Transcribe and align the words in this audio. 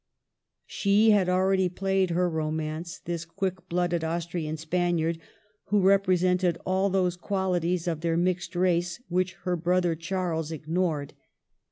She 0.65 1.11
had 1.11 1.29
already 1.29 1.69
played 1.69 2.09
her 2.09 2.27
romance, 2.27 2.97
this 2.97 3.23
quick 3.23 3.69
blooded 3.69 4.03
Austrian 4.03 4.57
Spaniard, 4.57 5.19
who 5.65 5.79
repre 5.83 6.17
sented 6.19 6.57
all 6.65 6.89
those 6.89 7.15
qualities 7.15 7.87
of 7.87 8.01
their 8.01 8.17
mixed 8.17 8.55
race 8.55 8.99
which 9.09 9.33
her 9.43 9.55
brother 9.55 9.93
Charles 9.93 10.51
ignored. 10.51 11.13